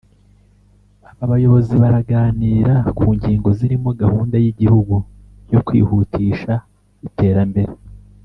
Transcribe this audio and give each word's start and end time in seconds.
Aba 1.09 1.25
bayobozi 1.31 1.73
baraganira 1.83 2.73
ku 2.97 3.05
ngingo 3.15 3.47
zirimo 3.57 3.89
gahunda 4.01 4.35
y’igihugu 4.43 4.95
yo 5.53 5.59
kwihutisha 5.65 6.53
iterambere 7.09 7.71